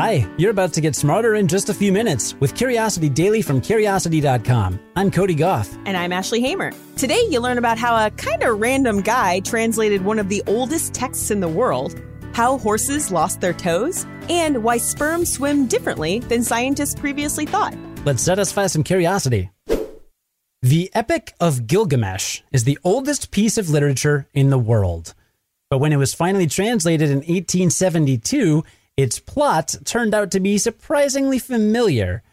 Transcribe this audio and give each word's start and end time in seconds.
Hi, 0.00 0.30
you're 0.38 0.52
about 0.52 0.72
to 0.74 0.80
get 0.80 0.94
smarter 0.94 1.34
in 1.34 1.48
just 1.48 1.70
a 1.70 1.74
few 1.74 1.90
minutes 1.90 2.36
with 2.38 2.54
Curiosity 2.54 3.08
Daily 3.08 3.42
from 3.42 3.60
Curiosity.com. 3.60 4.78
I'm 4.94 5.10
Cody 5.10 5.34
Gough. 5.34 5.76
And 5.86 5.96
I'm 5.96 6.12
Ashley 6.12 6.40
Hamer. 6.40 6.70
Today, 6.96 7.20
you'll 7.28 7.42
learn 7.42 7.58
about 7.58 7.78
how 7.78 8.06
a 8.06 8.08
kind 8.12 8.44
of 8.44 8.60
random 8.60 9.00
guy 9.00 9.40
translated 9.40 10.04
one 10.04 10.20
of 10.20 10.28
the 10.28 10.40
oldest 10.46 10.94
texts 10.94 11.32
in 11.32 11.40
the 11.40 11.48
world, 11.48 12.00
how 12.32 12.58
horses 12.58 13.10
lost 13.10 13.40
their 13.40 13.52
toes, 13.52 14.06
and 14.30 14.62
why 14.62 14.76
sperm 14.76 15.24
swim 15.24 15.66
differently 15.66 16.20
than 16.20 16.44
scientists 16.44 16.94
previously 16.94 17.44
thought. 17.44 17.74
Let's 18.04 18.22
satisfy 18.22 18.68
some 18.68 18.84
curiosity. 18.84 19.50
The 20.62 20.92
Epic 20.94 21.34
of 21.40 21.66
Gilgamesh 21.66 22.42
is 22.52 22.62
the 22.62 22.78
oldest 22.84 23.32
piece 23.32 23.58
of 23.58 23.68
literature 23.68 24.28
in 24.32 24.50
the 24.50 24.58
world. 24.58 25.14
But 25.70 25.78
when 25.78 25.92
it 25.92 25.96
was 25.96 26.14
finally 26.14 26.46
translated 26.46 27.10
in 27.10 27.16
1872, 27.16 28.64
its 28.98 29.20
plot 29.20 29.76
turned 29.84 30.12
out 30.12 30.32
to 30.32 30.40
be 30.40 30.58
surprisingly 30.58 31.38
familiar. 31.38 32.24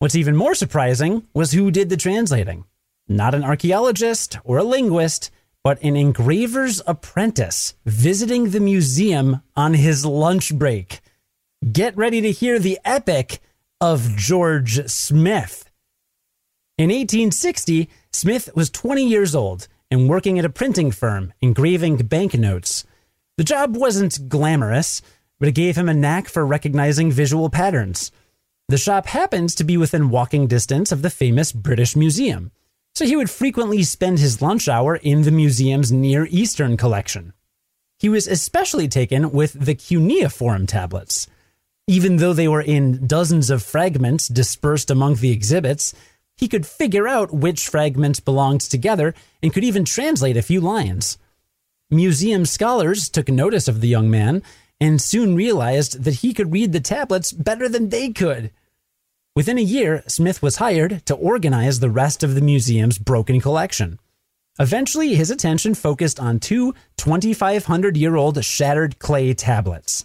What's 0.00 0.16
even 0.16 0.34
more 0.34 0.56
surprising 0.56 1.28
was 1.32 1.52
who 1.52 1.70
did 1.70 1.90
the 1.90 1.96
translating. 1.96 2.64
Not 3.06 3.36
an 3.36 3.44
archaeologist 3.44 4.36
or 4.42 4.58
a 4.58 4.64
linguist, 4.64 5.30
but 5.62 5.80
an 5.80 5.94
engraver's 5.94 6.82
apprentice 6.88 7.74
visiting 7.86 8.50
the 8.50 8.58
museum 8.58 9.42
on 9.54 9.74
his 9.74 10.04
lunch 10.04 10.52
break. 10.52 11.00
Get 11.70 11.96
ready 11.96 12.20
to 12.20 12.32
hear 12.32 12.58
the 12.58 12.80
epic 12.84 13.38
of 13.80 14.16
George 14.16 14.88
Smith. 14.90 15.70
In 16.76 16.90
1860, 16.90 17.88
Smith 18.12 18.50
was 18.56 18.70
20 18.70 19.06
years 19.06 19.36
old 19.36 19.68
and 19.88 20.08
working 20.08 20.36
at 20.40 20.44
a 20.44 20.50
printing 20.50 20.90
firm 20.90 21.32
engraving 21.40 21.98
banknotes. 21.98 22.84
The 23.36 23.44
job 23.44 23.76
wasn't 23.76 24.28
glamorous 24.28 25.00
but 25.38 25.48
it 25.48 25.54
gave 25.54 25.76
him 25.76 25.88
a 25.88 25.94
knack 25.94 26.28
for 26.28 26.46
recognizing 26.46 27.10
visual 27.10 27.50
patterns. 27.50 28.10
The 28.68 28.78
shop 28.78 29.06
happens 29.06 29.54
to 29.54 29.64
be 29.64 29.76
within 29.76 30.10
walking 30.10 30.46
distance 30.46 30.92
of 30.92 31.02
the 31.02 31.10
famous 31.10 31.52
British 31.52 31.96
Museum, 31.96 32.50
so 32.94 33.06
he 33.06 33.16
would 33.16 33.30
frequently 33.30 33.82
spend 33.82 34.18
his 34.18 34.42
lunch 34.42 34.68
hour 34.68 34.96
in 34.96 35.22
the 35.22 35.30
museum's 35.30 35.92
Near 35.92 36.26
Eastern 36.30 36.76
collection. 36.76 37.32
He 37.98 38.08
was 38.08 38.26
especially 38.26 38.88
taken 38.88 39.32
with 39.32 39.52
the 39.54 39.74
cuneiform 39.74 40.66
tablets. 40.66 41.26
Even 41.86 42.16
though 42.16 42.32
they 42.32 42.48
were 42.48 42.60
in 42.60 43.06
dozens 43.06 43.48
of 43.48 43.62
fragments 43.62 44.28
dispersed 44.28 44.90
among 44.90 45.16
the 45.16 45.32
exhibits, 45.32 45.94
he 46.36 46.46
could 46.46 46.66
figure 46.66 47.08
out 47.08 47.32
which 47.32 47.68
fragments 47.68 48.20
belonged 48.20 48.60
together 48.60 49.14
and 49.42 49.52
could 49.52 49.64
even 49.64 49.84
translate 49.84 50.36
a 50.36 50.42
few 50.42 50.60
lines. 50.60 51.18
Museum 51.90 52.44
scholars 52.44 53.08
took 53.08 53.28
notice 53.28 53.66
of 53.66 53.80
the 53.80 53.88
young 53.88 54.10
man 54.10 54.42
and 54.80 55.00
soon 55.00 55.34
realized 55.34 56.04
that 56.04 56.16
he 56.16 56.32
could 56.32 56.52
read 56.52 56.72
the 56.72 56.80
tablets 56.80 57.32
better 57.32 57.68
than 57.68 57.88
they 57.88 58.10
could. 58.10 58.50
Within 59.34 59.58
a 59.58 59.62
year, 59.62 60.02
Smith 60.06 60.42
was 60.42 60.56
hired 60.56 61.04
to 61.06 61.14
organize 61.14 61.80
the 61.80 61.90
rest 61.90 62.22
of 62.22 62.34
the 62.34 62.40
museum's 62.40 62.98
broken 62.98 63.40
collection. 63.40 63.98
Eventually, 64.58 65.14
his 65.14 65.30
attention 65.30 65.74
focused 65.74 66.18
on 66.18 66.40
two 66.40 66.74
2,500 66.96 67.96
year 67.96 68.16
old 68.16 68.44
shattered 68.44 68.98
clay 68.98 69.32
tablets. 69.32 70.04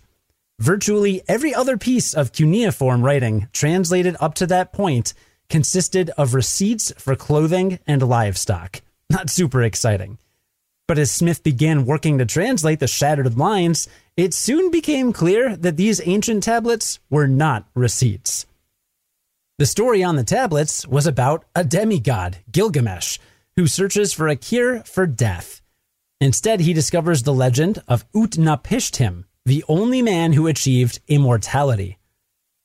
Virtually 0.59 1.23
every 1.27 1.53
other 1.53 1.77
piece 1.77 2.13
of 2.13 2.31
cuneiform 2.31 3.01
writing 3.01 3.47
translated 3.51 4.15
up 4.19 4.35
to 4.35 4.45
that 4.47 4.71
point 4.71 5.13
consisted 5.49 6.11
of 6.11 6.33
receipts 6.33 6.91
for 6.97 7.15
clothing 7.15 7.79
and 7.87 8.01
livestock. 8.01 8.81
Not 9.09 9.29
super 9.29 9.63
exciting. 9.63 10.19
But 10.87 10.97
as 10.99 11.11
Smith 11.11 11.43
began 11.43 11.85
working 11.85 12.17
to 12.17 12.25
translate 12.25 12.79
the 12.79 12.87
shattered 12.87 13.37
lines, 13.37 13.87
it 14.17 14.33
soon 14.33 14.69
became 14.69 15.13
clear 15.13 15.55
that 15.55 15.77
these 15.77 16.01
ancient 16.05 16.43
tablets 16.43 16.99
were 17.09 17.27
not 17.27 17.67
receipts. 17.73 18.45
The 19.59 19.65
story 19.65 20.03
on 20.03 20.17
the 20.17 20.23
tablets 20.23 20.85
was 20.85 21.07
about 21.07 21.45
a 21.55 21.63
demigod, 21.63 22.39
Gilgamesh, 22.51 23.17
who 23.55 23.67
searches 23.67 24.11
for 24.11 24.27
a 24.27 24.35
cure 24.35 24.81
for 24.81 25.05
death. 25.07 25.61
Instead, 26.19 26.61
he 26.61 26.73
discovers 26.73 27.23
the 27.23 27.33
legend 27.33 27.81
of 27.87 28.09
Utnapishtim, 28.13 29.25
the 29.45 29.63
only 29.67 30.01
man 30.01 30.33
who 30.33 30.47
achieved 30.47 30.99
immortality. 31.07 31.97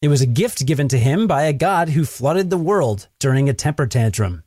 It 0.00 0.08
was 0.08 0.20
a 0.20 0.26
gift 0.26 0.64
given 0.64 0.88
to 0.88 0.98
him 0.98 1.26
by 1.26 1.42
a 1.42 1.52
god 1.52 1.90
who 1.90 2.04
flooded 2.04 2.50
the 2.50 2.58
world 2.58 3.08
during 3.18 3.48
a 3.48 3.54
temper 3.54 3.86
tantrum. 3.86 4.44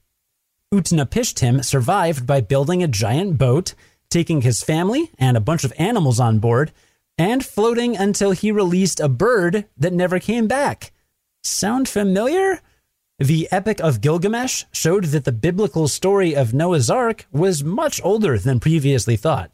Utnapishtim 0.73 1.65
survived 1.65 2.25
by 2.25 2.39
building 2.39 2.81
a 2.81 2.87
giant 2.87 3.37
boat, 3.37 3.73
taking 4.09 4.39
his 4.41 4.63
family 4.63 5.11
and 5.19 5.35
a 5.35 5.41
bunch 5.41 5.65
of 5.65 5.73
animals 5.77 6.17
on 6.17 6.39
board, 6.39 6.71
and 7.17 7.45
floating 7.45 7.97
until 7.97 8.31
he 8.31 8.53
released 8.53 9.01
a 9.01 9.09
bird 9.09 9.65
that 9.75 9.91
never 9.91 10.17
came 10.17 10.47
back. 10.47 10.93
Sound 11.43 11.89
familiar? 11.89 12.61
The 13.19 13.49
Epic 13.51 13.81
of 13.81 13.99
Gilgamesh 13.99 14.63
showed 14.71 15.03
that 15.05 15.25
the 15.25 15.33
biblical 15.33 15.89
story 15.89 16.33
of 16.33 16.53
Noah's 16.53 16.89
Ark 16.89 17.27
was 17.33 17.65
much 17.65 17.99
older 18.01 18.37
than 18.37 18.61
previously 18.61 19.17
thought. 19.17 19.51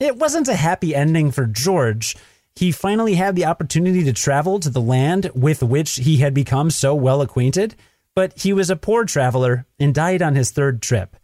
It 0.00 0.16
wasn't 0.16 0.48
a 0.48 0.56
happy 0.56 0.92
ending 0.92 1.30
for 1.30 1.46
George. 1.46 2.16
He 2.56 2.72
finally 2.72 3.14
had 3.14 3.36
the 3.36 3.46
opportunity 3.46 4.02
to 4.02 4.12
travel 4.12 4.58
to 4.58 4.70
the 4.70 4.80
land 4.80 5.30
with 5.36 5.62
which 5.62 5.96
he 5.96 6.16
had 6.16 6.34
become 6.34 6.72
so 6.72 6.96
well 6.96 7.22
acquainted 7.22 7.76
but 8.16 8.36
he 8.40 8.52
was 8.52 8.70
a 8.70 8.76
poor 8.76 9.04
traveler 9.04 9.66
and 9.78 9.94
died 9.94 10.22
on 10.22 10.34
his 10.34 10.50
third 10.50 10.82
trip. 10.82 11.16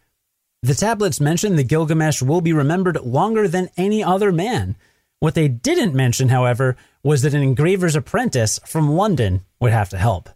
The 0.62 0.74
tablets 0.74 1.20
mention 1.20 1.56
that 1.56 1.64
Gilgamesh 1.64 2.22
will 2.22 2.42
be 2.42 2.52
remembered 2.52 3.00
longer 3.00 3.48
than 3.48 3.70
any 3.76 4.04
other 4.04 4.30
man. 4.30 4.76
What 5.18 5.34
they 5.34 5.48
didn't 5.48 5.94
mention, 5.94 6.28
however, 6.28 6.76
was 7.02 7.22
that 7.22 7.34
an 7.34 7.42
engraver's 7.42 7.96
apprentice 7.96 8.60
from 8.64 8.90
London 8.90 9.40
would 9.58 9.72
have 9.72 9.88
to 9.88 9.98
help. 9.98 10.28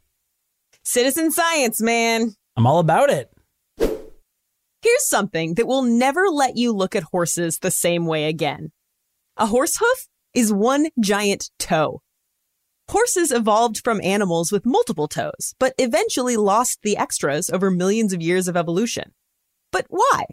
Citizen 0.83 1.31
science, 1.31 1.81
man. 1.81 2.35
I'm 2.57 2.67
all 2.67 2.79
about 2.81 3.11
it. 3.11 3.31
Here's 4.83 5.07
something 5.07 5.55
that 5.55 5.67
will 5.67 5.83
never 5.83 6.29
let 6.29 6.57
you 6.57 6.73
look 6.73 6.97
at 6.97 7.03
horses 7.03 7.59
the 7.59 7.71
same 7.71 8.07
way 8.07 8.25
again. 8.25 8.73
A 9.37 9.47
horse 9.47 9.77
hoof 9.77 10.09
is 10.33 10.53
one 10.53 10.89
giant 10.99 11.51
toe. 11.59 12.01
Horses 12.89 13.33
evolved 13.33 13.81
from 13.83 14.01
animals 14.01 14.53
with 14.53 14.65
multiple 14.65 15.09
toes, 15.09 15.55
but 15.59 15.75
eventually 15.77 16.37
lost 16.37 16.83
the 16.83 16.97
extras 16.97 17.51
over 17.51 17.69
millions 17.69 18.13
of 18.13 18.23
years 18.23 18.47
of 18.47 18.57
evolution. 18.57 19.13
But 19.73 19.87
why? 19.89 20.27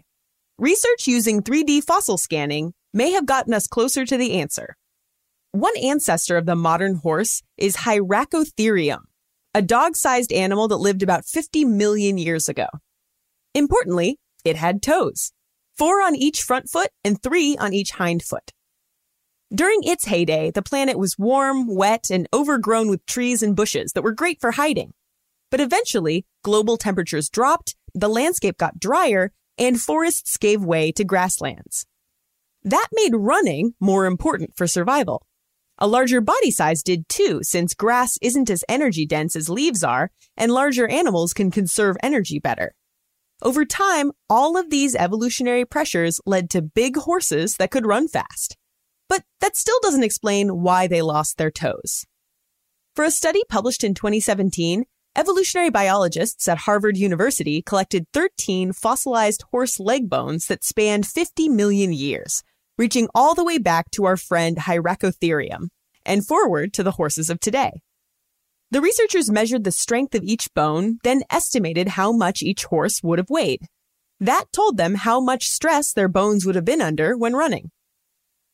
Research 0.56 1.08
using 1.08 1.42
3D 1.42 1.82
fossil 1.82 2.16
scanning 2.16 2.72
may 2.92 3.10
have 3.10 3.26
gotten 3.26 3.52
us 3.52 3.66
closer 3.66 4.06
to 4.06 4.16
the 4.16 4.34
answer. 4.34 4.76
One 5.50 5.76
ancestor 5.76 6.36
of 6.36 6.46
the 6.46 6.54
modern 6.54 6.96
horse 6.96 7.42
is 7.56 7.78
Hyracotherium, 7.78 9.02
a 9.52 9.62
dog 9.62 9.96
sized 9.96 10.32
animal 10.32 10.68
that 10.68 10.76
lived 10.76 11.02
about 11.02 11.24
50 11.24 11.64
million 11.64 12.18
years 12.18 12.48
ago. 12.48 12.68
Importantly, 13.52 14.18
it 14.44 14.54
had 14.54 14.80
toes, 14.80 15.32
four 15.76 16.02
on 16.02 16.14
each 16.14 16.42
front 16.42 16.68
foot 16.68 16.90
and 17.04 17.20
three 17.20 17.56
on 17.56 17.72
each 17.72 17.90
hind 17.92 18.22
foot. 18.22 18.52
During 19.52 19.80
its 19.82 20.06
heyday, 20.06 20.50
the 20.50 20.62
planet 20.62 20.98
was 20.98 21.18
warm, 21.18 21.66
wet, 21.66 22.10
and 22.10 22.28
overgrown 22.32 22.88
with 22.88 23.04
trees 23.06 23.42
and 23.42 23.54
bushes 23.54 23.92
that 23.92 24.02
were 24.02 24.12
great 24.12 24.40
for 24.40 24.52
hiding. 24.52 24.94
But 25.50 25.60
eventually, 25.60 26.26
global 26.42 26.76
temperatures 26.76 27.28
dropped, 27.28 27.76
the 27.94 28.08
landscape 28.08 28.58
got 28.58 28.80
drier, 28.80 29.32
and 29.58 29.80
forests 29.80 30.36
gave 30.36 30.64
way 30.64 30.90
to 30.92 31.04
grasslands. 31.04 31.86
That 32.62 32.88
made 32.92 33.14
running 33.14 33.74
more 33.78 34.06
important 34.06 34.56
for 34.56 34.66
survival. 34.66 35.26
A 35.78 35.86
larger 35.86 36.20
body 36.20 36.50
size 36.50 36.82
did 36.82 37.08
too, 37.08 37.40
since 37.42 37.74
grass 37.74 38.16
isn't 38.22 38.48
as 38.48 38.64
energy 38.68 39.06
dense 39.06 39.36
as 39.36 39.48
leaves 39.48 39.84
are, 39.84 40.10
and 40.36 40.52
larger 40.52 40.88
animals 40.88 41.32
can 41.32 41.50
conserve 41.50 41.96
energy 42.02 42.38
better. 42.38 42.74
Over 43.42 43.64
time, 43.64 44.12
all 44.30 44.56
of 44.56 44.70
these 44.70 44.94
evolutionary 44.94 45.64
pressures 45.64 46.20
led 46.24 46.48
to 46.50 46.62
big 46.62 46.96
horses 46.96 47.56
that 47.56 47.70
could 47.70 47.86
run 47.86 48.08
fast. 48.08 48.56
But 49.08 49.22
that 49.40 49.56
still 49.56 49.78
doesn't 49.82 50.04
explain 50.04 50.62
why 50.62 50.86
they 50.86 51.02
lost 51.02 51.36
their 51.36 51.50
toes. 51.50 52.04
For 52.94 53.04
a 53.04 53.10
study 53.10 53.42
published 53.48 53.84
in 53.84 53.94
2017, 53.94 54.84
evolutionary 55.16 55.70
biologists 55.70 56.46
at 56.48 56.58
Harvard 56.58 56.96
University 56.96 57.62
collected 57.62 58.06
13 58.12 58.72
fossilized 58.72 59.44
horse 59.50 59.80
leg 59.80 60.08
bones 60.08 60.46
that 60.46 60.64
spanned 60.64 61.06
50 61.06 61.48
million 61.48 61.92
years, 61.92 62.42
reaching 62.78 63.08
all 63.14 63.34
the 63.34 63.44
way 63.44 63.58
back 63.58 63.90
to 63.92 64.04
our 64.04 64.16
friend 64.16 64.56
Hyracotherium 64.58 65.68
and 66.06 66.26
forward 66.26 66.72
to 66.74 66.82
the 66.82 66.92
horses 66.92 67.30
of 67.30 67.40
today. 67.40 67.82
The 68.70 68.80
researchers 68.80 69.30
measured 69.30 69.64
the 69.64 69.70
strength 69.70 70.14
of 70.14 70.24
each 70.24 70.52
bone, 70.54 70.98
then 71.04 71.22
estimated 71.30 71.88
how 71.88 72.12
much 72.12 72.42
each 72.42 72.64
horse 72.64 73.02
would 73.02 73.18
have 73.18 73.30
weighed. 73.30 73.66
That 74.20 74.46
told 74.52 74.76
them 74.76 74.94
how 74.94 75.20
much 75.20 75.48
stress 75.48 75.92
their 75.92 76.08
bones 76.08 76.44
would 76.44 76.54
have 76.54 76.64
been 76.64 76.80
under 76.80 77.16
when 77.16 77.34
running. 77.34 77.70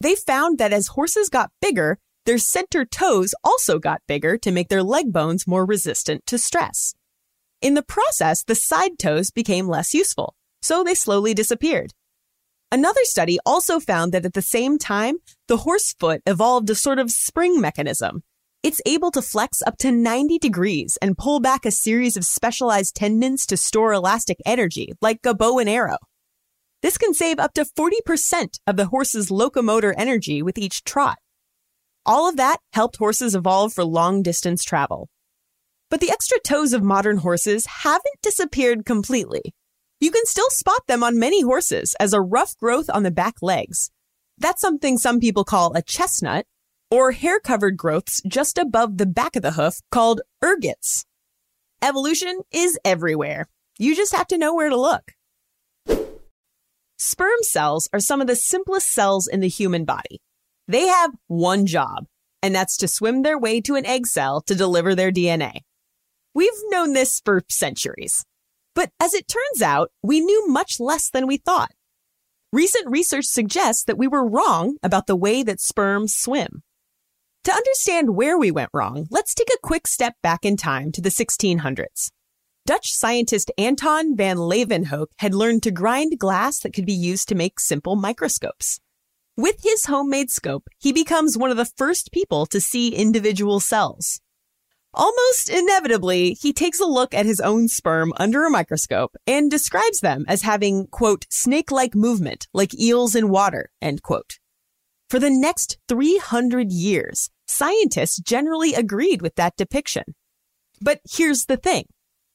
They 0.01 0.15
found 0.15 0.59
that 0.59 0.73
as 0.73 0.89
horses 0.89 1.29
got 1.29 1.51
bigger, 1.61 1.99
their 2.27 2.39
center 2.39 2.85
toes 2.85 3.35
also 3.45 3.79
got 3.79 4.03
bigger 4.07 4.39
to 4.39 4.51
make 4.51 4.69
their 4.69 4.83
leg 4.83 5.13
bones 5.13 5.47
more 5.47 5.67
resistant 5.67 6.27
to 6.27 6.39
stress. 6.39 6.95
In 7.61 7.75
the 7.75 7.83
process, 7.83 8.43
the 8.43 8.55
side 8.55 8.99
toes 8.99 9.31
became 9.31 9.69
less 9.69 9.93
useful, 9.93 10.35
so 10.63 10.83
they 10.83 10.95
slowly 10.95 11.35
disappeared. 11.35 11.93
Another 12.73 13.01
study 13.05 13.39
also 13.45 13.81
found 13.81 14.13
that 14.13 14.25
at 14.25 14.33
the 14.33 14.43
same 14.43 14.79
time, 14.79 15.17
the 15.49 15.59
horse 15.59 15.93
foot 15.99 16.23
evolved 16.25 16.71
a 16.71 16.75
sort 16.75 16.99
of 16.99 17.11
spring 17.11 17.61
mechanism. 17.61 18.23
It's 18.63 18.81
able 18.87 19.11
to 19.13 19.23
flex 19.23 19.61
up 19.63 19.77
to 19.79 19.91
90 19.91 20.39
degrees 20.39 20.97
and 21.03 21.19
pull 21.19 21.41
back 21.41 21.67
a 21.67 21.71
series 21.71 22.17
of 22.17 22.25
specialized 22.25 22.95
tendons 22.95 23.45
to 23.47 23.57
store 23.57 23.93
elastic 23.93 24.39
energy, 24.47 24.93
like 25.01 25.19
a 25.27 25.35
bow 25.35 25.59
and 25.59 25.69
arrow. 25.69 25.97
This 26.83 26.97
can 26.97 27.13
save 27.13 27.39
up 27.39 27.53
to 27.55 27.65
40% 27.65 28.59
of 28.67 28.77
the 28.77 28.87
horse's 28.87 29.31
locomotor 29.31 29.95
energy 29.99 30.43
with 30.43 30.57
each 30.57 30.83
trot. 30.85 31.19
All 32.07 32.29
of 32.29 32.37
that 32.37 32.59
helped 32.73 32.97
horses 32.97 33.35
evolve 33.35 33.75
for 33.75 33.85
long 33.85 34.23
distance 34.23 34.65
travel. 34.65 35.09
But 35.91 36.01
the 36.01 36.11
extra 36.11 36.39
toes 36.41 36.73
of 36.73 36.83
modern 36.83 37.19
horses 37.19 37.67
haven't 37.67 38.23
disappeared 38.23 38.87
completely. 38.87 39.55
You 40.01 40.11
can 40.11 40.25
still 40.25 40.49
spot 40.49 40.87
them 40.89 41.03
on 41.03 41.19
many 41.19 41.43
horses 41.43 41.95
as 42.01 42.15
a 42.15 42.23
rough 42.23 42.57
growth 42.57 42.89
on 42.89 43.03
the 43.03 43.11
back 43.11 43.35
legs. 43.43 43.91
That's 44.39 44.63
something 44.63 44.97
some 44.97 45.21
people 45.21 45.45
call 45.45 45.75
a 45.75 45.83
chestnut, 45.83 46.47
or 46.91 47.13
hair 47.13 47.39
covered 47.39 47.77
growths 47.77 48.23
just 48.27 48.57
above 48.57 48.97
the 48.97 49.07
back 49.07 49.37
of 49.37 49.43
the 49.43 49.53
hoof 49.53 49.75
called 49.91 50.23
ergots. 50.43 51.05
Evolution 51.83 52.41
is 52.51 52.79
everywhere. 52.85 53.49
You 53.79 53.95
just 53.95 54.15
have 54.15 54.27
to 54.29 54.39
know 54.39 54.55
where 54.55 54.71
to 54.71 54.81
look. 54.81 55.13
Sperm 57.03 57.39
cells 57.41 57.89
are 57.95 57.99
some 57.99 58.21
of 58.21 58.27
the 58.27 58.37
simplest 58.37 58.93
cells 58.93 59.27
in 59.27 59.41
the 59.41 59.49
human 59.49 59.87
body. 59.87 60.21
They 60.69 60.87
have 60.87 61.13
one 61.29 61.65
job, 61.65 62.05
and 62.43 62.55
that's 62.55 62.77
to 62.77 62.89
swim 62.89 63.23
their 63.23 63.39
way 63.39 63.63
to 63.63 63.75
an 63.75 63.87
egg 63.87 64.07
cell 64.07 64.43
to 64.43 64.55
deliver 64.55 64.95
their 64.95 65.11
DNA. 65.11 65.61
We've 66.35 66.53
known 66.69 66.93
this 66.93 67.23
for 67.25 67.41
centuries. 67.49 68.23
But 68.75 68.91
as 69.01 69.15
it 69.15 69.29
turns 69.29 69.63
out, 69.63 69.91
we 70.03 70.21
knew 70.21 70.47
much 70.49 70.79
less 70.79 71.09
than 71.09 71.27
we 71.27 71.39
thought. 71.39 71.73
Recent 72.53 72.91
research 72.91 73.25
suggests 73.25 73.85
that 73.85 73.97
we 73.97 74.07
were 74.07 74.29
wrong 74.29 74.77
about 74.83 75.07
the 75.07 75.17
way 75.17 75.43
that 75.43 75.59
sperms 75.59 76.15
swim. 76.15 76.63
To 77.45 77.53
understand 77.55 78.15
where 78.15 78.37
we 78.37 78.51
went 78.51 78.69
wrong, 78.75 79.07
let's 79.09 79.35
take 79.35 79.49
a 79.49 79.67
quick 79.67 79.87
step 79.87 80.17
back 80.23 80.45
in 80.45 80.59
time 80.59 80.93
to 80.93 81.01
the 81.01 81.09
1600s. 81.09 82.11
Dutch 82.67 82.93
scientist 82.93 83.51
Anton 83.57 84.17
van 84.17 84.37
Leeuwenhoek 84.37 85.07
had 85.19 85.35
learned 85.35 85.63
to 85.63 85.71
grind 85.71 86.19
glass 86.19 86.61
that 86.61 86.73
could 86.73 86.87
be 86.87 86.93
used 86.93 87.29
to 87.29 87.35
make 87.35 87.59
simple 87.59 87.97
microscopes. 87.97 88.81
With 89.37 89.63
his 89.63 89.87
homemade 89.87 90.31
scope, 90.31 90.69
he 90.79 90.93
becomes 90.93 91.39
one 91.39 91.51
of 91.51 91.57
the 91.57 91.65
first 91.65 92.13
people 92.13 92.47
to 92.47 92.61
see 92.61 92.95
individual 92.95 93.59
cells. 93.59 94.21
Almost 94.93 95.49
inevitably, 95.49 96.35
he 96.35 96.53
takes 96.53 96.81
a 96.81 96.85
look 96.85 97.15
at 97.15 97.25
his 97.25 97.41
own 97.41 97.69
sperm 97.69 98.13
under 98.17 98.45
a 98.45 98.51
microscope 98.51 99.17
and 99.27 99.51
describes 99.51 100.01
them 100.01 100.25
as 100.29 100.43
having, 100.43 100.89
quote, 100.89 101.27
snake-like 101.31 101.95
movement, 101.95 102.49
like 102.53 102.79
eels 102.79 103.15
in 103.15 103.31
water, 103.31 103.71
end 103.81 104.03
quote. 104.03 104.39
For 105.09 105.19
the 105.19 105.31
next 105.31 105.79
300 105.89 106.71
years, 106.71 107.31
scientists 107.47 108.19
generally 108.21 108.75
agreed 108.75 109.23
with 109.23 109.37
that 109.37 109.57
depiction. 109.57 110.15
But 110.81 111.01
here's 111.09 111.47
the 111.47 111.57
thing. 111.57 111.87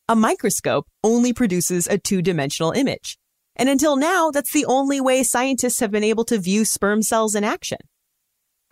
A 0.08 0.16
microscope 0.16 0.88
only 1.04 1.34
produces 1.34 1.88
a 1.88 1.98
two-dimensional 1.98 2.74
image. 2.74 3.18
And 3.56 3.68
until 3.68 3.96
now, 3.96 4.30
that's 4.30 4.52
the 4.52 4.66
only 4.66 5.02
way 5.02 5.24
scientists 5.24 5.80
have 5.80 5.90
been 5.90 6.04
able 6.04 6.26
to 6.26 6.38
view 6.38 6.64
sperm 6.64 7.02
cells 7.02 7.34
in 7.34 7.44
action. 7.44 7.80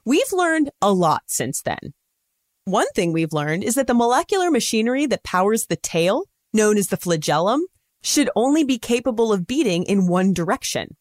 We've 0.05 0.31
learned 0.31 0.69
a 0.79 0.93
lot 0.93 1.23
since 1.25 1.63
then. 1.63 1.93
One 2.65 2.87
thing 2.93 3.13
we've 3.13 3.33
learned 3.33 3.63
is 3.63 3.73
that 3.75 3.87
the 3.87 3.95
molecular 3.95 4.51
machinery 4.51 5.07
that 5.07 5.23
powers 5.23 5.65
the 5.65 5.75
tail, 5.75 6.25
known 6.53 6.77
as 6.77 6.87
the 6.87 6.97
flagellum, 6.97 7.65
should 8.03 8.29
only 8.35 8.63
be 8.63 8.77
capable 8.77 9.33
of 9.33 9.47
beating 9.47 9.85
in 9.85 10.07
one 10.07 10.33
direction. 10.33 10.97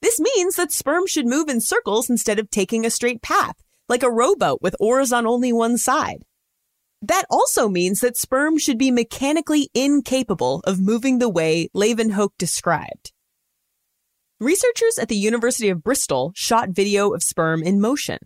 This 0.00 0.18
means 0.18 0.56
that 0.56 0.72
sperm 0.72 1.06
should 1.06 1.26
move 1.26 1.50
in 1.50 1.60
circles 1.60 2.08
instead 2.08 2.38
of 2.38 2.48
taking 2.48 2.86
a 2.86 2.90
straight 2.90 3.20
path, 3.20 3.56
like 3.90 4.02
a 4.02 4.10
rowboat 4.10 4.60
with 4.62 4.74
oars 4.80 5.12
on 5.12 5.26
only 5.26 5.52
one 5.52 5.76
side. 5.76 6.24
That 7.06 7.26
also 7.28 7.68
means 7.68 8.00
that 8.00 8.16
sperm 8.16 8.56
should 8.56 8.78
be 8.78 8.90
mechanically 8.90 9.68
incapable 9.74 10.62
of 10.64 10.80
moving 10.80 11.18
the 11.18 11.28
way 11.28 11.68
Leeuwenhoek 11.74 12.30
described. 12.38 13.12
Researchers 14.40 14.98
at 14.98 15.08
the 15.08 15.16
University 15.16 15.68
of 15.68 15.82
Bristol 15.82 16.32
shot 16.34 16.70
video 16.70 17.12
of 17.12 17.22
sperm 17.22 17.62
in 17.62 17.78
motion. 17.78 18.16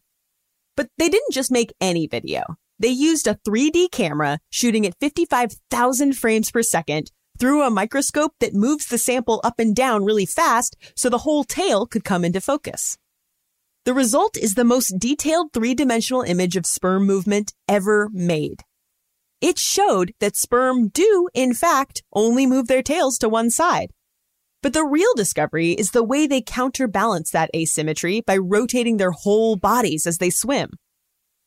But 0.76 0.90
they 0.96 1.08
didn't 1.08 1.32
just 1.32 1.50
make 1.50 1.74
any 1.80 2.06
video. 2.06 2.56
They 2.78 2.88
used 2.88 3.26
a 3.26 3.34
3D 3.44 3.90
camera 3.90 4.38
shooting 4.48 4.86
at 4.86 4.94
55,000 5.00 6.12
frames 6.12 6.52
per 6.52 6.62
second 6.62 7.10
through 7.40 7.64
a 7.64 7.70
microscope 7.70 8.34
that 8.38 8.54
moves 8.54 8.86
the 8.86 8.98
sample 8.98 9.40
up 9.42 9.58
and 9.58 9.74
down 9.74 10.04
really 10.04 10.26
fast 10.26 10.76
so 10.94 11.08
the 11.08 11.18
whole 11.18 11.42
tail 11.42 11.84
could 11.84 12.04
come 12.04 12.24
into 12.24 12.40
focus. 12.40 12.96
The 13.84 13.94
result 13.94 14.36
is 14.36 14.54
the 14.54 14.64
most 14.64 15.00
detailed 15.00 15.52
three 15.52 15.74
dimensional 15.74 16.22
image 16.22 16.56
of 16.56 16.64
sperm 16.64 17.06
movement 17.06 17.54
ever 17.66 18.08
made. 18.12 18.62
It 19.40 19.58
showed 19.58 20.14
that 20.18 20.36
sperm 20.36 20.88
do, 20.88 21.28
in 21.32 21.54
fact, 21.54 22.02
only 22.12 22.46
move 22.46 22.66
their 22.66 22.82
tails 22.82 23.18
to 23.18 23.28
one 23.28 23.50
side. 23.50 23.90
But 24.62 24.72
the 24.72 24.84
real 24.84 25.14
discovery 25.14 25.72
is 25.72 25.92
the 25.92 26.02
way 26.02 26.26
they 26.26 26.42
counterbalance 26.42 27.30
that 27.30 27.50
asymmetry 27.54 28.20
by 28.20 28.36
rotating 28.36 28.96
their 28.96 29.12
whole 29.12 29.54
bodies 29.54 30.06
as 30.06 30.18
they 30.18 30.30
swim. 30.30 30.70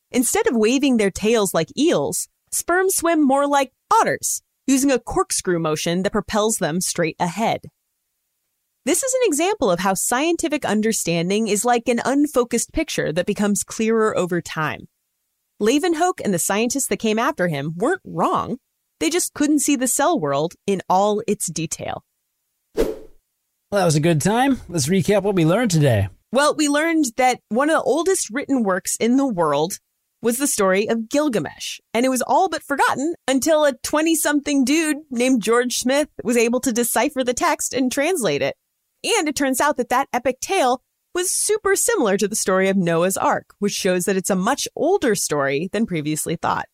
Instead 0.10 0.48
of 0.48 0.56
waving 0.56 0.98
their 0.98 1.12
tails 1.12 1.54
like 1.54 1.78
eels, 1.78 2.30
sperm 2.52 2.90
swim 2.90 3.22
more 3.22 3.48
like 3.48 3.74
otters, 3.94 4.42
using 4.66 4.92
a 4.92 5.00
corkscrew 5.00 5.60
motion 5.60 6.04
that 6.04 6.14
propels 6.14 6.58
them 6.58 6.80
straight 6.80 7.18
ahead. 7.20 7.62
This 8.86 9.04
is 9.04 9.14
an 9.14 9.22
example 9.26 9.70
of 9.70 9.80
how 9.80 9.94
scientific 9.94 10.66
understanding 10.66 11.48
is 11.48 11.66
like 11.66 11.88
an 11.88 12.02
unfocused 12.04 12.72
picture 12.72 13.12
that 13.12 13.26
becomes 13.26 13.64
clearer 13.64 14.18
over 14.18 14.42
time. 14.42 14.88
Leeuwenhoek 15.62 16.20
and 16.24 16.34
the 16.34 16.40
scientists 16.40 16.88
that 16.88 16.98
came 16.98 17.20
after 17.20 17.48
him 17.48 17.74
weren't 17.78 18.02
wrong. 18.04 18.58
They 19.00 19.12
just 19.12 19.34
couldn't 19.36 19.60
see 19.60 19.76
the 19.76 19.88
cell 19.88 20.20
world 20.20 20.56
in 20.66 20.82
all 20.90 21.22
its 21.28 21.52
detail. 21.52 22.04
Well, 22.76 23.80
that 23.80 23.86
was 23.86 23.96
a 23.96 24.02
good 24.02 24.22
time. 24.22 24.60
Let's 24.68 24.90
recap 24.90 25.22
what 25.22 25.36
we 25.36 25.46
learned 25.46 25.72
today. 25.72 26.10
Well, 26.32 26.56
we 26.56 26.68
learned 26.68 27.06
that 27.18 27.40
one 27.50 27.70
of 27.70 27.76
the 27.76 27.84
oldest 27.84 28.30
written 28.32 28.64
works 28.64 28.96
in 28.96 29.18
the 29.18 29.28
world 29.28 29.74
was 30.22 30.38
the 30.38 30.48
story 30.48 30.88
of 30.88 31.10
Gilgamesh, 31.10 31.80
and 31.94 32.06
it 32.06 32.10
was 32.10 32.22
all 32.22 32.50
but 32.50 32.64
forgotten 32.64 33.16
until 33.28 33.66
a 33.66 33.74
20 33.74 34.16
something 34.16 34.66
dude 34.66 34.98
named 35.10 35.42
George 35.42 35.78
Smith 35.78 36.10
was 36.24 36.38
able 36.38 36.60
to 36.62 36.72
decipher 36.72 37.24
the 37.24 37.34
text 37.34 37.74
and 37.74 37.92
translate 37.92 38.42
it. 38.42 38.56
And 39.04 39.28
it 39.28 39.36
turns 39.36 39.62
out 39.62 39.78
that 39.78 39.90
that 39.90 40.08
epic 40.14 40.40
tale 40.42 40.82
was 41.14 41.30
super 41.32 41.76
similar 41.76 42.18
to 42.18 42.28
the 42.28 42.36
story 42.36 42.70
of 42.70 42.78
Noah's 42.78 43.18
Ark, 43.18 43.54
which 43.60 43.74
shows 43.74 44.06
that 44.06 44.16
it's 44.16 44.30
a 44.30 44.36
much 44.36 44.68
older 44.76 45.16
story 45.16 45.70
than 45.72 45.86
previously 45.86 46.36
thought. 46.36 46.68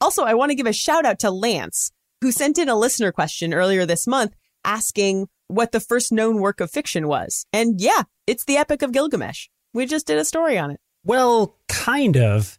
Also, 0.00 0.24
I 0.24 0.34
want 0.34 0.50
to 0.50 0.54
give 0.56 0.66
a 0.66 0.72
shout 0.72 1.04
out 1.04 1.18
to 1.20 1.30
Lance, 1.30 1.90
who 2.20 2.32
sent 2.32 2.58
in 2.58 2.68
a 2.68 2.76
listener 2.76 3.12
question 3.12 3.54
earlier 3.54 3.86
this 3.86 4.06
month 4.06 4.34
asking 4.64 5.28
what 5.48 5.72
the 5.72 5.80
first 5.80 6.12
known 6.12 6.40
work 6.40 6.60
of 6.60 6.70
fiction 6.70 7.06
was. 7.06 7.46
And 7.52 7.80
yeah, 7.80 8.02
it's 8.26 8.44
the 8.44 8.56
Epic 8.56 8.82
of 8.82 8.92
Gilgamesh. 8.92 9.46
We 9.72 9.86
just 9.86 10.06
did 10.06 10.18
a 10.18 10.24
story 10.24 10.58
on 10.58 10.70
it. 10.70 10.80
Well, 11.04 11.56
kind 11.68 12.16
of. 12.16 12.58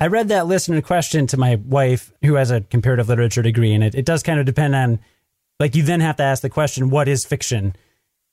I 0.00 0.06
read 0.06 0.28
that 0.28 0.46
listener 0.46 0.80
question 0.80 1.26
to 1.28 1.36
my 1.36 1.56
wife, 1.56 2.12
who 2.22 2.34
has 2.34 2.50
a 2.50 2.62
comparative 2.62 3.08
literature 3.08 3.42
degree, 3.42 3.72
and 3.74 3.84
it, 3.84 3.94
it 3.94 4.04
does 4.04 4.22
kind 4.22 4.40
of 4.40 4.46
depend 4.46 4.74
on, 4.74 5.00
like, 5.60 5.74
you 5.76 5.82
then 5.82 6.00
have 6.00 6.16
to 6.16 6.22
ask 6.22 6.42
the 6.42 6.50
question, 6.50 6.90
what 6.90 7.08
is 7.08 7.24
fiction? 7.24 7.76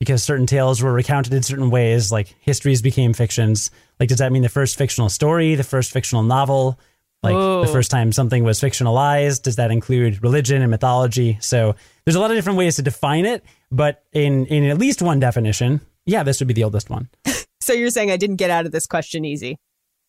Because 0.02 0.24
certain 0.24 0.48
tales 0.48 0.82
were 0.82 0.92
recounted 0.92 1.32
in 1.32 1.44
certain 1.44 1.70
ways, 1.70 2.12
like 2.12 2.36
histories 2.40 2.82
became 2.82 3.14
fictions. 3.14 3.70
Like, 4.00 4.10
does 4.10 4.18
that 4.18 4.32
mean 4.32 4.42
the 4.42 4.50
first 4.50 4.76
fictional 4.76 5.10
story, 5.10 5.54
the 5.54 5.64
first 5.64 5.92
fictional 5.92 6.24
novel? 6.24 6.80
Like 7.22 7.36
the 7.36 7.72
first 7.72 7.92
time 7.92 8.12
something 8.12 8.44
was 8.44 8.60
fictionalized, 8.60 9.44
does 9.44 9.58
that 9.58 9.70
include 9.70 10.24
religion 10.24 10.64
and 10.64 10.72
mythology? 10.72 11.38
So 11.40 11.76
there's 12.04 12.16
a 12.16 12.20
lot 12.20 12.32
of 12.32 12.38
different 12.38 12.58
ways 12.58 12.78
to 12.78 12.82
define 12.82 13.28
it, 13.28 13.44
but 13.72 14.04
in 14.12 14.48
in 14.48 14.64
at 14.64 14.80
least 14.80 15.04
one 15.04 15.20
definition, 15.20 15.82
yeah, 16.08 16.24
this 16.24 16.40
would 16.42 16.48
be 16.48 16.56
the 16.56 16.64
oldest 16.64 16.90
one. 16.90 17.10
so 17.62 17.74
you're 17.74 17.92
saying 17.92 18.10
I 18.10 18.18
didn't 18.18 18.38
get 18.38 18.50
out 18.50 18.66
of 18.66 18.72
this 18.72 18.88
question 18.88 19.24
easy? 19.24 19.60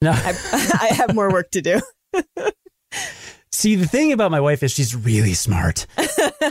No, 0.00 0.12
I, 0.12 0.34
I 0.80 0.86
have 0.94 1.14
more 1.14 1.30
work 1.30 1.50
to 1.50 1.60
do. 1.60 1.82
See, 3.52 3.76
the 3.76 3.86
thing 3.86 4.12
about 4.12 4.30
my 4.30 4.40
wife 4.40 4.62
is 4.62 4.72
she's 4.72 4.96
really 4.96 5.34
smart. 5.34 5.86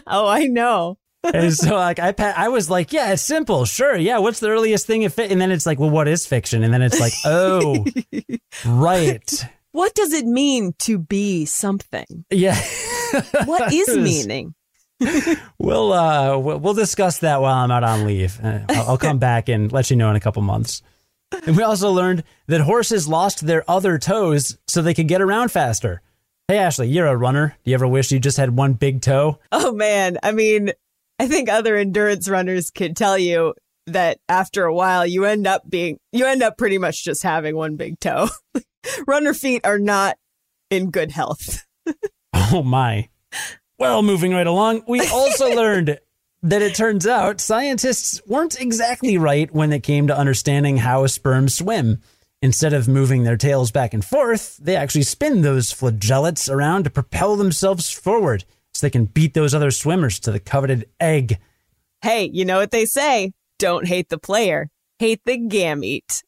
oh, 0.07 0.27
I 0.27 0.45
know. 0.45 0.97
And 1.23 1.53
so 1.53 1.75
like 1.75 1.99
I 1.99 2.13
I 2.19 2.49
was 2.49 2.69
like, 2.69 2.93
yeah, 2.93 3.13
it's 3.13 3.21
simple. 3.21 3.65
Sure. 3.65 3.95
Yeah, 3.95 4.19
what's 4.19 4.39
the 4.39 4.49
earliest 4.49 4.87
thing 4.87 5.05
of 5.05 5.13
fit? 5.13 5.31
And 5.31 5.39
then 5.39 5.51
it's 5.51 5.65
like, 5.65 5.79
well, 5.79 5.89
what 5.89 6.07
is 6.07 6.25
fiction? 6.25 6.63
And 6.63 6.73
then 6.73 6.81
it's 6.81 6.99
like, 6.99 7.13
oh, 7.25 7.85
right. 8.65 9.45
What 9.71 9.93
does 9.95 10.13
it 10.13 10.25
mean 10.25 10.73
to 10.79 10.97
be 10.97 11.45
something? 11.45 12.25
Yeah. 12.29 12.59
what 13.45 13.71
is 13.73 13.87
meaning? 13.97 14.55
we'll 15.59 15.93
uh 15.93 16.37
we'll 16.37 16.73
discuss 16.73 17.19
that 17.19 17.41
while 17.41 17.55
I'm 17.55 17.71
out 17.71 17.83
on 17.83 18.05
leave. 18.05 18.39
Uh, 18.43 18.59
I'll, 18.69 18.89
I'll 18.89 18.97
come 18.97 19.19
back 19.19 19.49
and 19.49 19.71
let 19.71 19.89
you 19.89 19.95
know 19.95 20.09
in 20.09 20.15
a 20.15 20.19
couple 20.19 20.41
months. 20.41 20.81
And 21.45 21.55
we 21.55 21.63
also 21.63 21.91
learned 21.91 22.23
that 22.47 22.61
horses 22.61 23.07
lost 23.07 23.45
their 23.45 23.63
other 23.69 23.97
toes 23.97 24.57
so 24.67 24.81
they 24.81 24.93
could 24.93 25.07
get 25.07 25.21
around 25.21 25.49
faster. 25.51 26.01
Hey 26.47 26.57
Ashley, 26.57 26.89
you're 26.89 27.07
a 27.07 27.15
runner. 27.15 27.55
Do 27.63 27.71
you 27.71 27.75
ever 27.75 27.87
wish 27.87 28.11
you 28.11 28.19
just 28.19 28.37
had 28.37 28.55
one 28.55 28.73
big 28.73 29.01
toe? 29.01 29.39
Oh 29.51 29.71
man, 29.71 30.17
I 30.21 30.33
mean, 30.33 30.71
I 31.21 31.27
think 31.27 31.49
other 31.49 31.75
endurance 31.75 32.27
runners 32.27 32.71
could 32.71 32.97
tell 32.97 33.15
you 33.15 33.53
that 33.85 34.17
after 34.27 34.65
a 34.65 34.73
while 34.73 35.05
you 35.05 35.25
end 35.25 35.45
up 35.45 35.61
being 35.69 35.99
you 36.11 36.25
end 36.25 36.41
up 36.41 36.57
pretty 36.57 36.79
much 36.79 37.03
just 37.03 37.21
having 37.21 37.55
one 37.55 37.75
big 37.75 37.99
toe. 37.99 38.27
Runner 39.07 39.35
feet 39.35 39.61
are 39.63 39.77
not 39.77 40.17
in 40.71 40.89
good 40.89 41.11
health. 41.11 41.63
Oh 42.53 42.63
my. 42.63 43.07
Well, 43.77 44.03
moving 44.03 44.33
right 44.33 44.47
along, 44.47 44.83
we 44.85 44.99
also 45.07 45.49
learned 45.55 45.99
that 46.43 46.61
it 46.61 46.75
turns 46.75 47.07
out 47.07 47.39
scientists 47.39 48.21
weren't 48.27 48.59
exactly 48.59 49.17
right 49.17 49.49
when 49.53 49.71
it 49.71 49.83
came 49.83 50.07
to 50.07 50.17
understanding 50.17 50.75
how 50.75 51.07
sperm 51.07 51.47
swim. 51.47 52.01
Instead 52.41 52.73
of 52.73 52.89
moving 52.89 53.23
their 53.23 53.37
tails 53.37 53.71
back 53.71 53.93
and 53.93 54.03
forth, 54.03 54.57
they 54.57 54.75
actually 54.75 55.03
spin 55.03 55.43
those 55.43 55.73
flagellates 55.73 56.49
around 56.51 56.83
to 56.83 56.89
propel 56.89 57.37
themselves 57.37 57.89
forward 57.89 58.43
so 58.73 58.85
they 58.85 58.91
can 58.91 59.05
beat 59.05 59.33
those 59.33 59.53
other 59.53 59.71
swimmers 59.71 60.19
to 60.21 60.31
the 60.31 60.39
coveted 60.39 60.89
egg. 60.99 61.39
Hey, 62.01 62.29
you 62.31 62.45
know 62.45 62.57
what 62.57 62.71
they 62.71 62.85
say? 62.85 63.31
Don't 63.59 63.87
hate 63.87 64.09
the 64.09 64.17
player, 64.17 64.69
hate 64.99 65.21
the 65.25 65.37
gamete. 65.37 66.23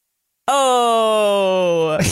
Oh. 0.47 1.99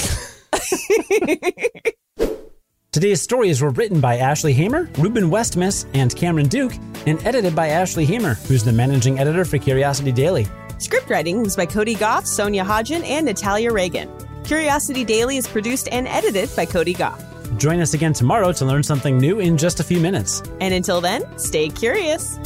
Today's 2.91 3.21
stories 3.21 3.61
were 3.61 3.69
written 3.69 4.01
by 4.01 4.17
Ashley 4.17 4.51
Hamer, 4.51 4.89
Reuben 4.97 5.29
Westmaas, 5.29 5.85
and 5.93 6.13
Cameron 6.13 6.47
Duke, 6.47 6.73
and 7.05 7.25
edited 7.25 7.55
by 7.55 7.67
Ashley 7.69 8.05
Hamer, 8.05 8.33
who's 8.33 8.65
the 8.65 8.73
managing 8.73 9.17
editor 9.17 9.45
for 9.45 9.57
Curiosity 9.57 10.11
Daily. 10.11 10.45
Script 10.77 11.09
writing 11.09 11.41
was 11.41 11.55
by 11.55 11.65
Cody 11.65 11.95
Gough, 11.95 12.25
Sonia 12.25 12.65
Hodgen, 12.65 13.05
and 13.05 13.25
Natalia 13.25 13.71
Reagan. 13.71 14.09
Curiosity 14.43 15.05
Daily 15.05 15.37
is 15.37 15.47
produced 15.47 15.87
and 15.89 16.07
edited 16.07 16.49
by 16.55 16.65
Cody 16.65 16.93
Gough. 16.93 17.23
Join 17.57 17.79
us 17.81 17.93
again 17.93 18.13
tomorrow 18.13 18.51
to 18.53 18.65
learn 18.65 18.83
something 18.83 19.17
new 19.17 19.39
in 19.39 19.57
just 19.57 19.79
a 19.79 19.83
few 19.83 19.99
minutes. 19.99 20.41
And 20.61 20.73
until 20.73 21.01
then, 21.01 21.21
stay 21.37 21.69
curious. 21.69 22.37